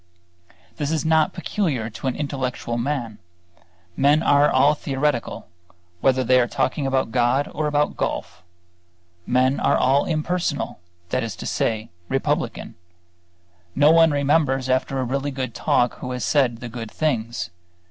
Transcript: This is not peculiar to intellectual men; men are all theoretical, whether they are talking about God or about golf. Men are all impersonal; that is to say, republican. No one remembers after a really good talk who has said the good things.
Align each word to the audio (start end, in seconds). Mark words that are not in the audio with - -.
This 0.77 0.89
is 0.89 1.05
not 1.05 1.31
peculiar 1.31 1.87
to 1.91 2.07
intellectual 2.07 2.75
men; 2.79 3.19
men 3.95 4.23
are 4.23 4.49
all 4.49 4.73
theoretical, 4.73 5.47
whether 5.99 6.23
they 6.23 6.39
are 6.39 6.47
talking 6.47 6.87
about 6.87 7.11
God 7.11 7.47
or 7.53 7.67
about 7.67 7.97
golf. 7.97 8.41
Men 9.27 9.59
are 9.59 9.77
all 9.77 10.05
impersonal; 10.05 10.79
that 11.09 11.21
is 11.21 11.35
to 11.35 11.45
say, 11.45 11.91
republican. 12.09 12.73
No 13.75 13.91
one 13.91 14.09
remembers 14.09 14.69
after 14.71 14.97
a 14.97 15.03
really 15.03 15.29
good 15.29 15.53
talk 15.53 15.99
who 15.99 16.09
has 16.13 16.25
said 16.25 16.61
the 16.61 16.67
good 16.67 16.89
things. 16.89 17.51